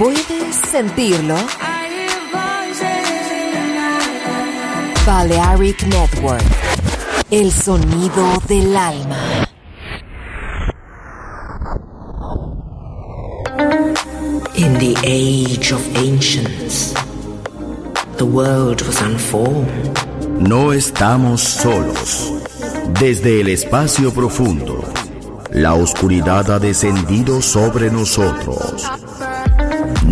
[0.00, 1.36] ¿Puedes sentirlo?
[5.06, 6.42] Balearic Network.
[7.30, 9.46] El sonido del alma.
[14.54, 16.94] In the age of ancients,
[18.16, 19.98] the world was unformed.
[20.40, 22.32] No estamos solos.
[22.98, 24.82] Desde el espacio profundo,
[25.52, 28.99] la oscuridad ha descendido sobre nosotros.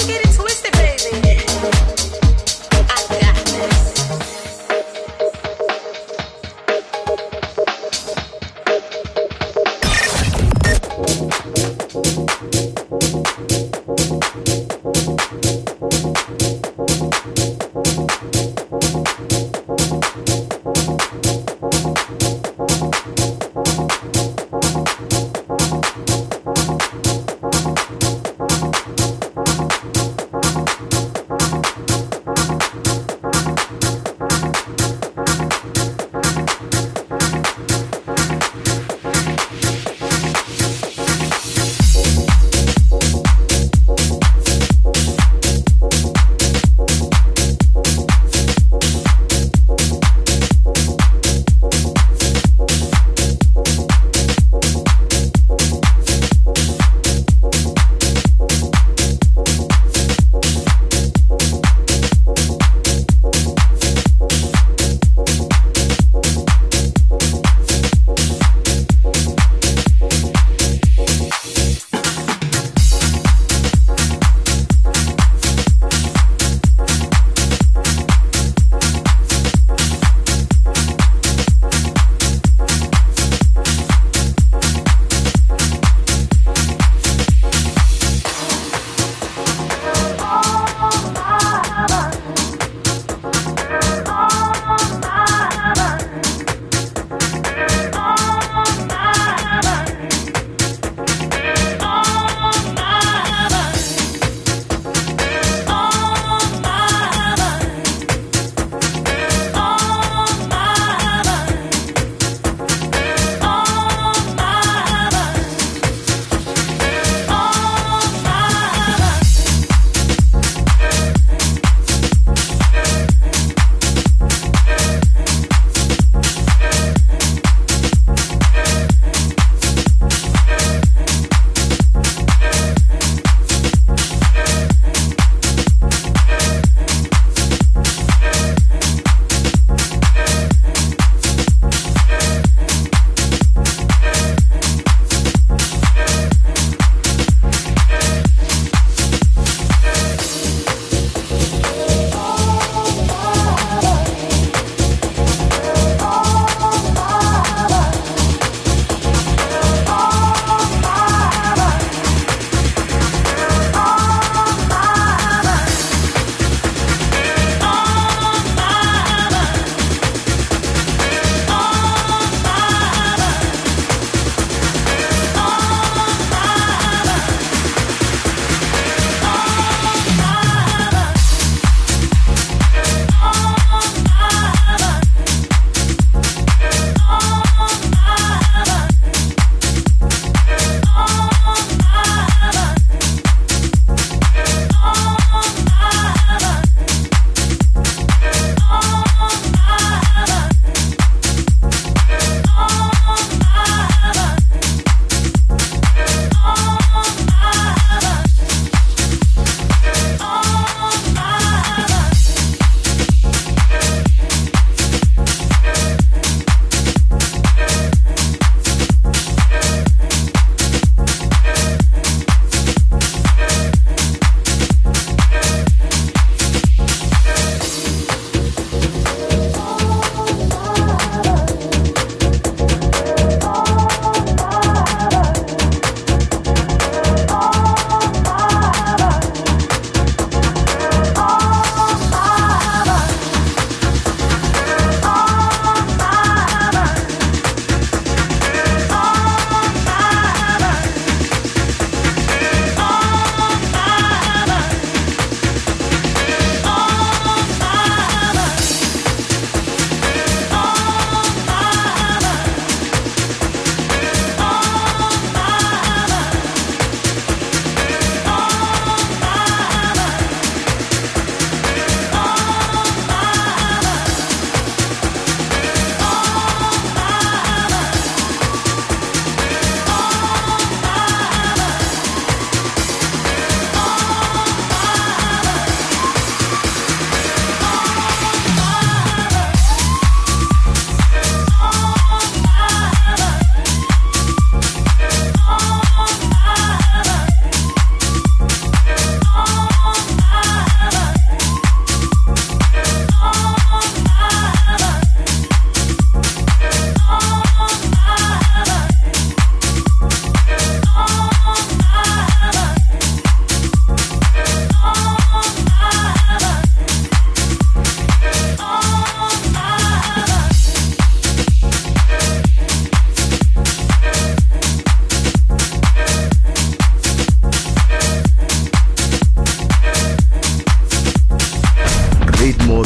[0.00, 0.21] you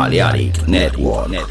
[0.00, 1.49] Balearic Network.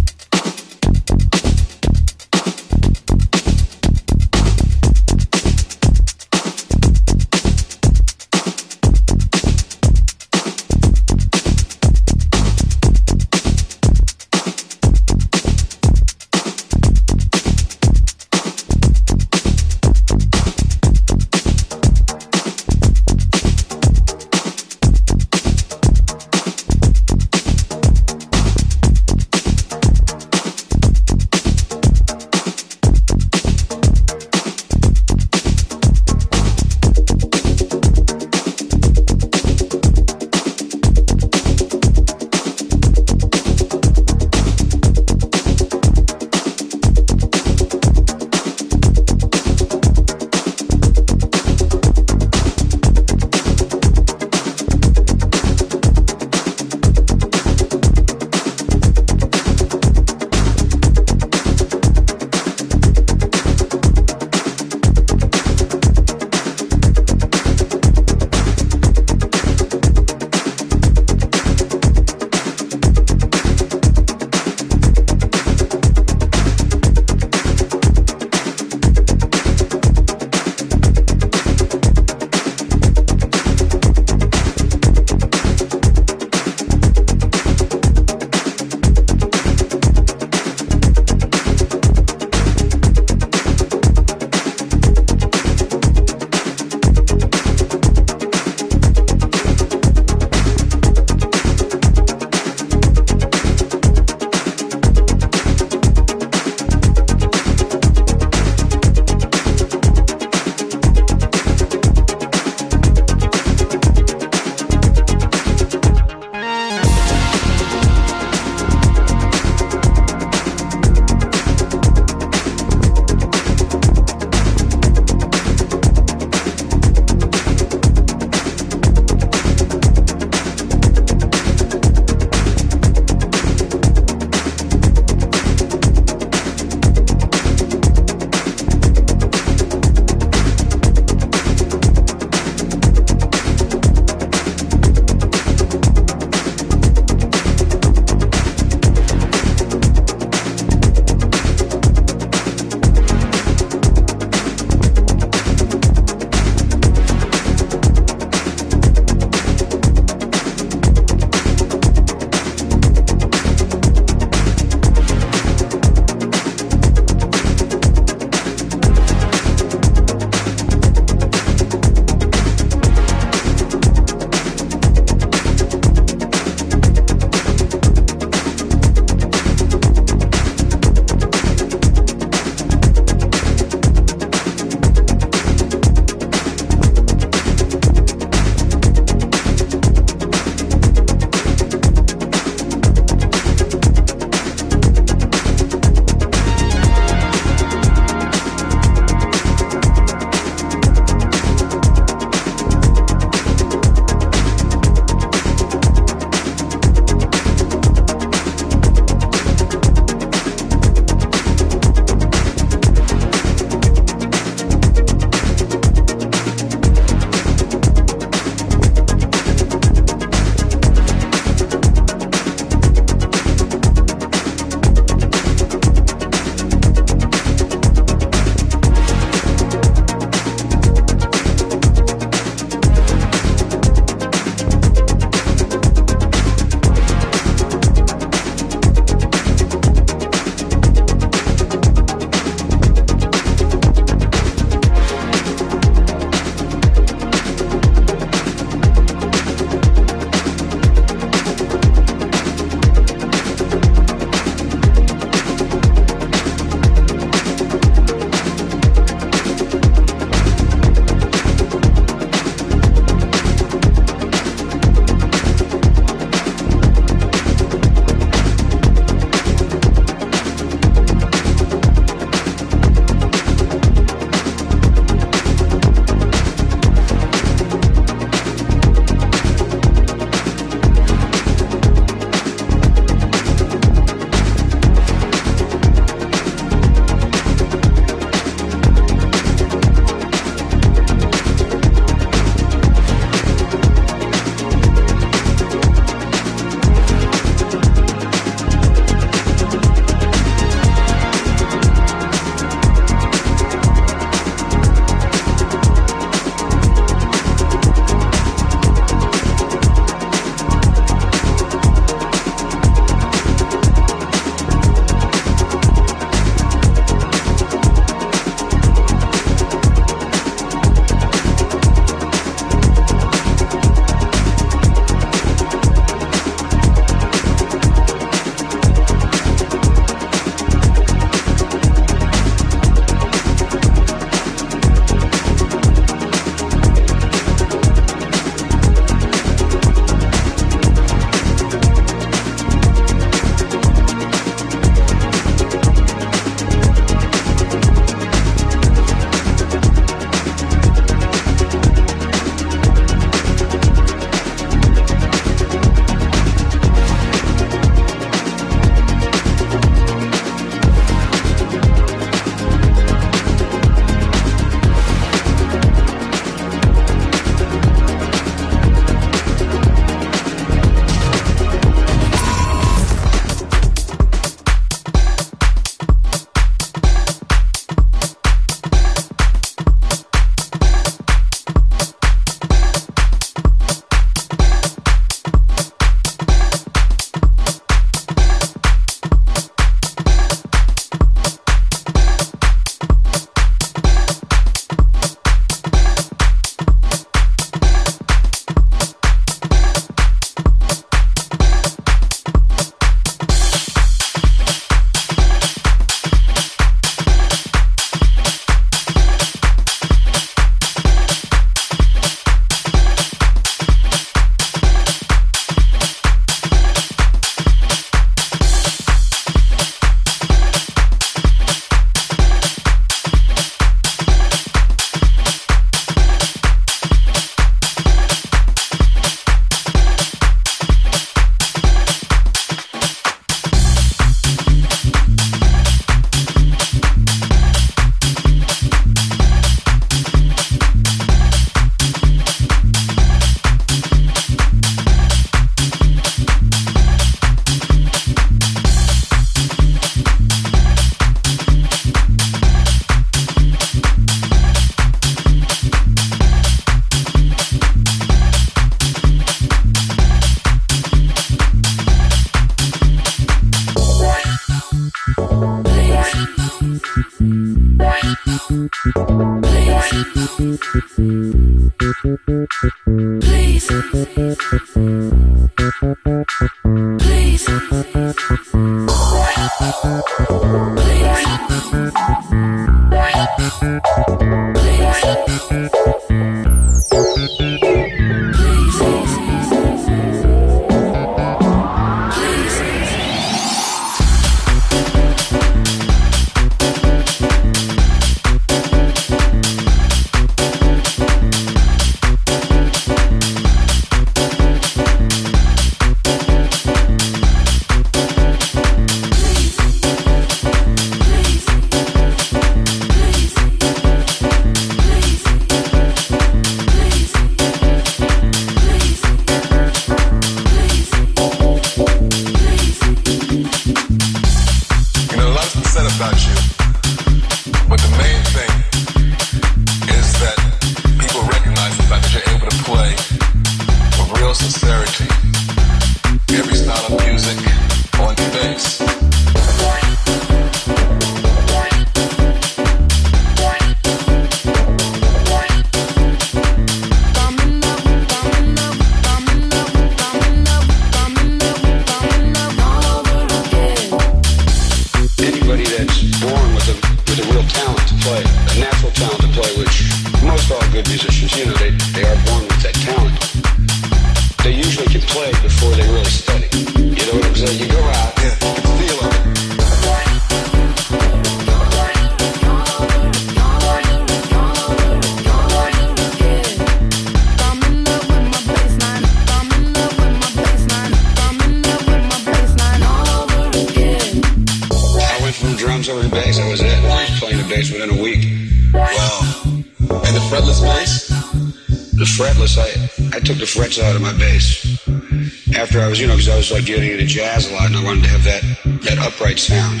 [596.70, 598.62] Like getting into jazz a lot, and I wanted to have that
[599.02, 600.00] that upright sound.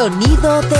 [0.00, 0.79] Sonido del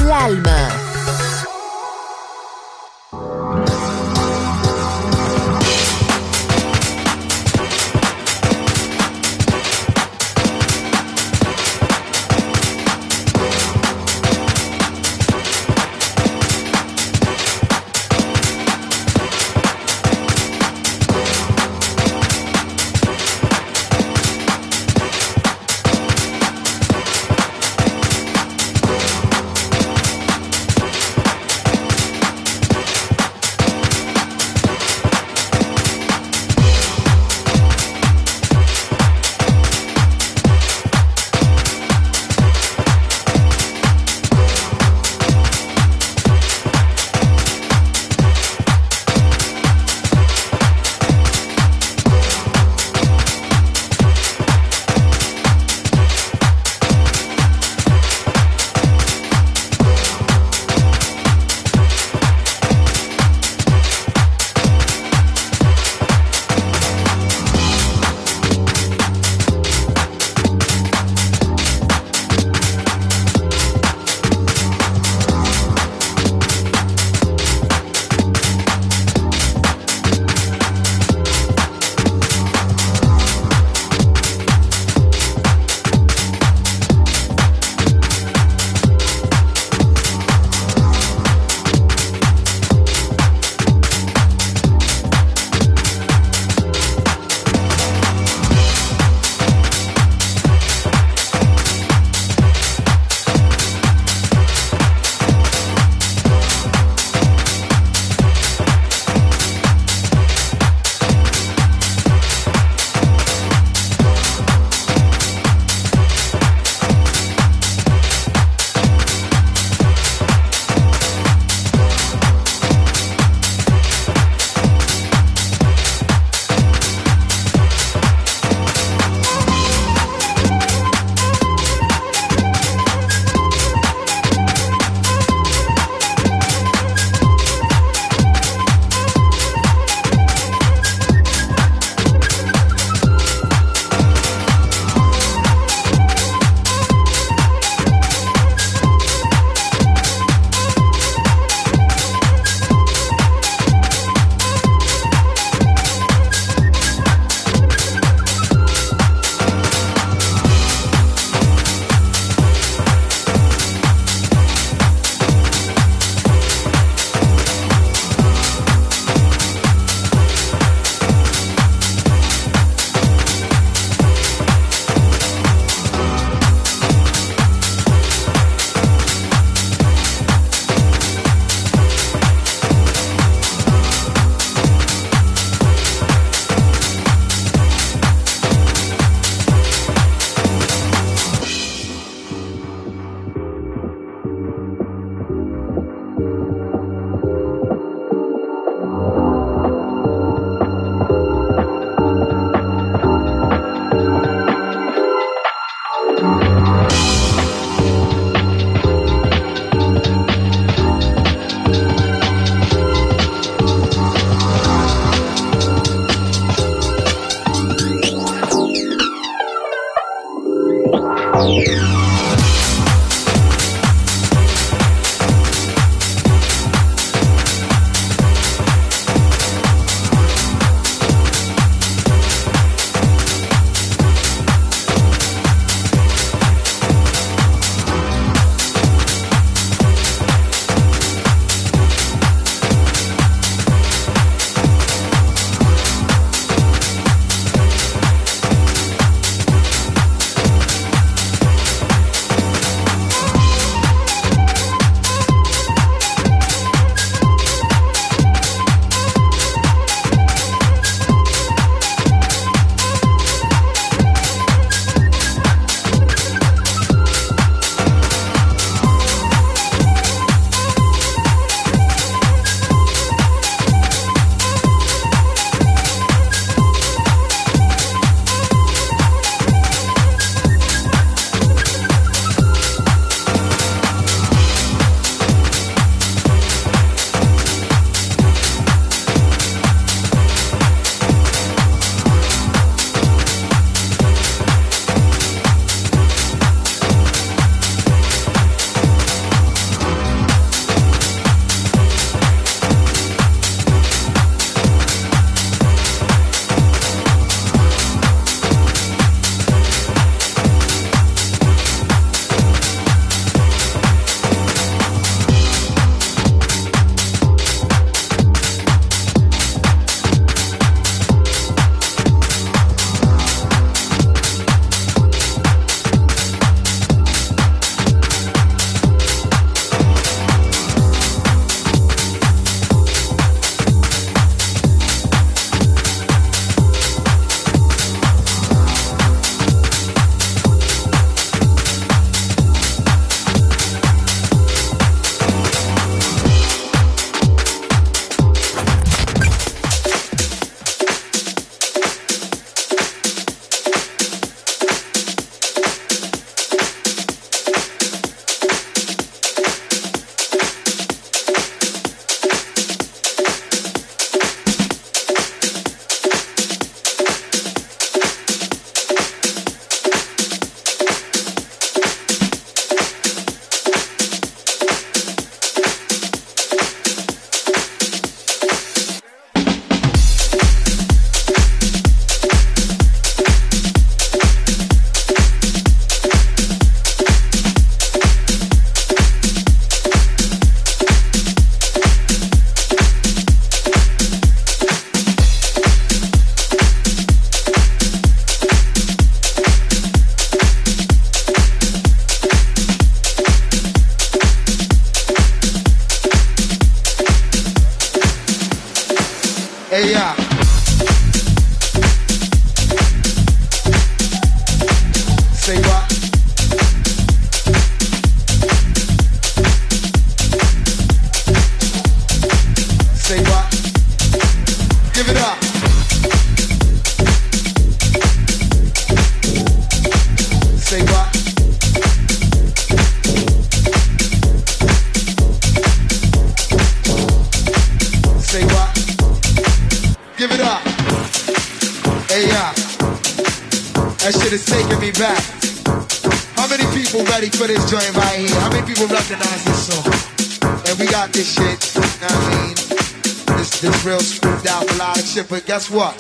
[455.51, 455.99] guess what?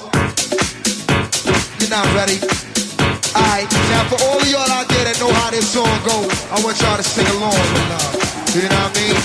[1.82, 2.38] You're not ready.
[3.34, 6.22] Alright, now for all of y'all out there that know how this song go,
[6.54, 8.54] I want y'all to sing along with.
[8.54, 9.18] You know what I mean?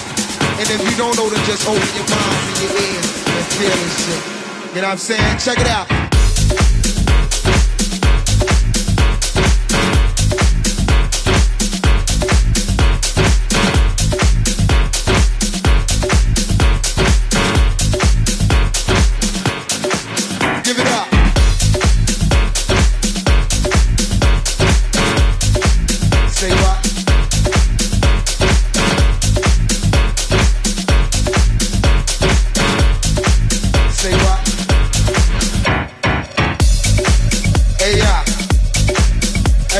[0.58, 3.70] And if you don't know, then just open your minds and your ears and feel
[3.70, 4.22] this shit.
[4.74, 5.38] You know what I'm saying?
[5.38, 5.95] Check it out.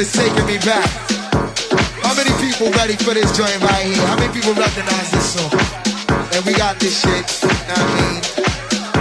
[0.00, 0.88] Is taking me back.
[2.00, 4.00] How many people ready for this joint right here?
[4.08, 5.52] How many people recognize this song?
[6.32, 8.20] And we got this shit, you know what I mean?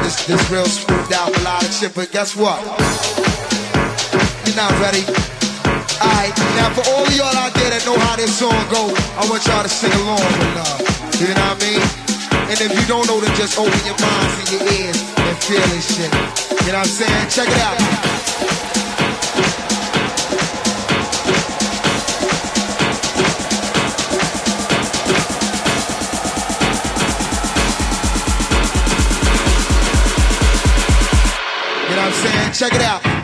[0.04, 2.60] This, this real smoothed out melodic shit, but guess what?
[4.44, 5.08] You're not ready.
[6.04, 9.48] Alright, now for all y'all out there that know how this song go, I want
[9.48, 10.84] y'all to sing along with love.
[11.16, 11.84] You know what I mean?
[12.52, 15.64] And if you don't know, then just open your minds and your ears and feel
[15.72, 16.12] this shit.
[16.68, 17.30] You know what I'm saying?
[17.32, 18.19] Check it out.
[32.60, 33.19] Check it out.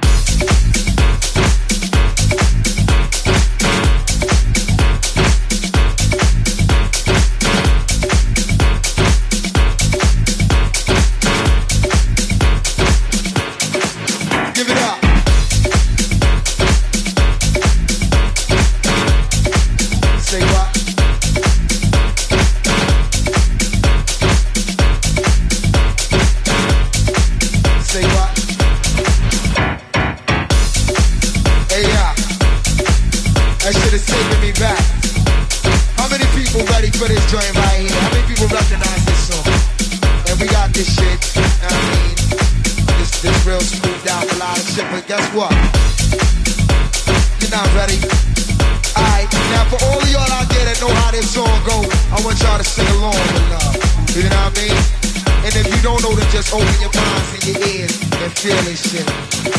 [56.55, 59.05] Open your minds and your ears and feel this shit.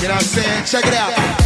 [0.02, 0.64] You know what I'm saying?
[0.64, 1.45] Check it out.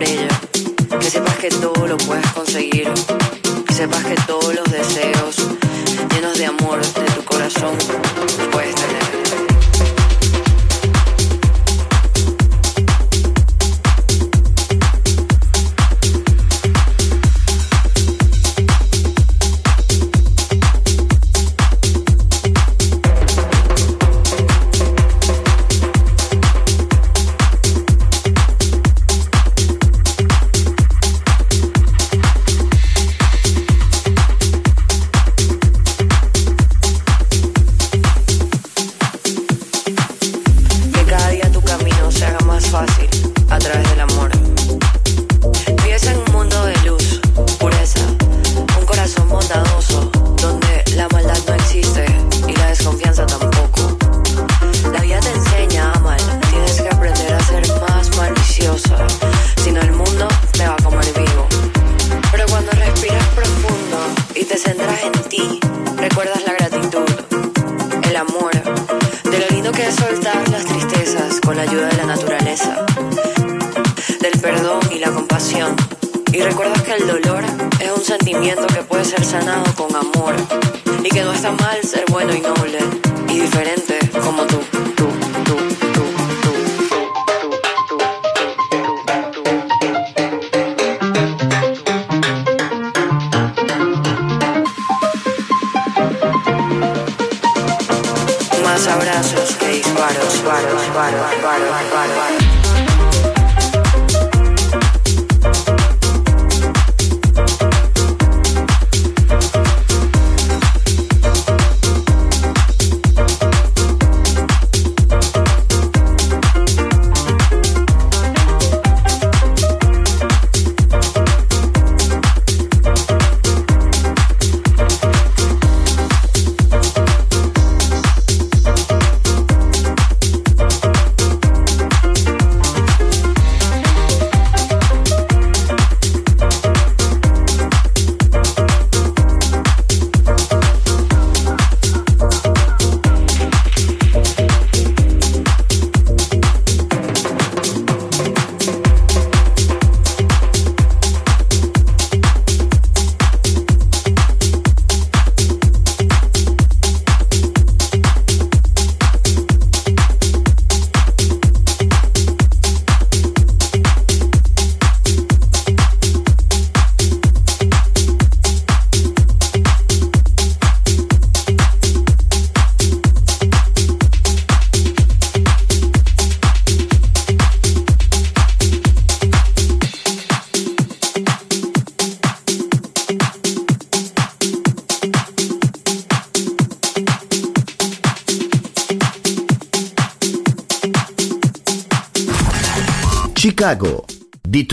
[0.00, 0.98] Por.
[0.98, 2.88] Que sepas que todo lo puedes conseguir.
[3.66, 5.36] Que sepas que todos los deseos
[6.14, 7.76] llenos de amor de tu corazón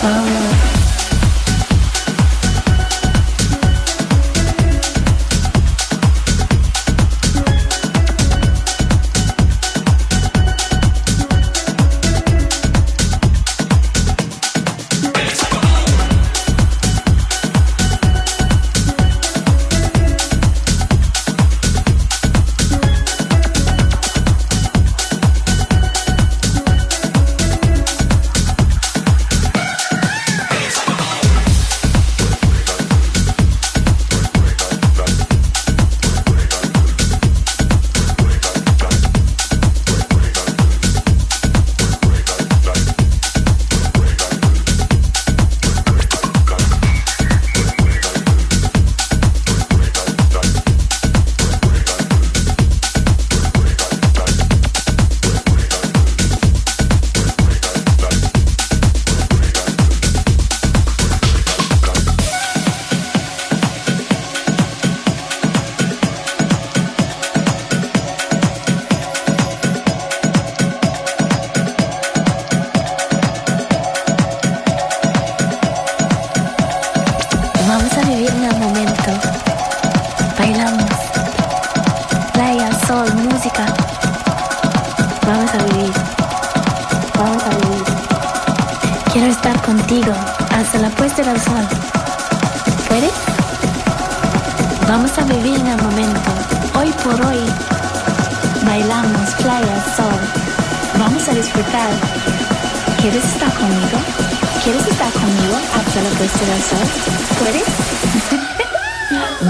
[0.00, 0.47] Oh.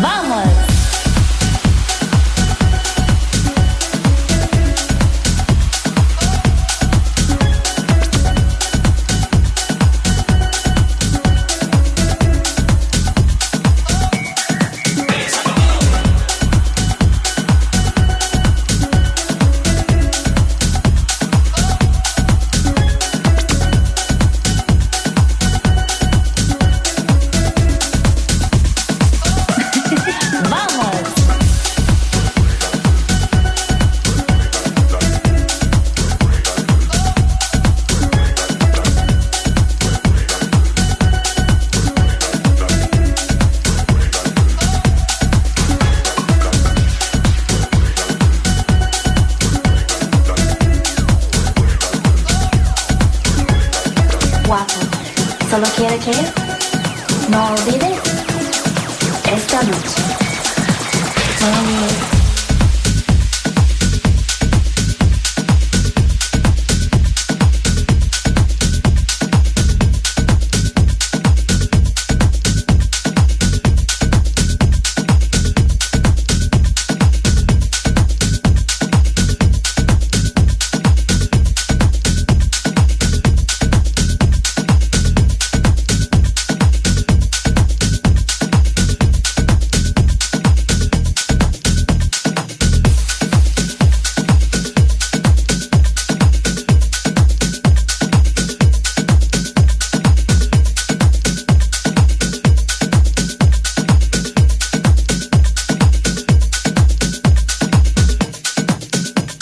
[0.01, 0.57] ¡Vamos!